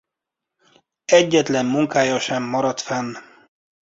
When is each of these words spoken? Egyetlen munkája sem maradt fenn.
Egyetlen 1.05 1.65
munkája 1.65 2.19
sem 2.19 2.43
maradt 2.43 2.81
fenn. 2.81 3.15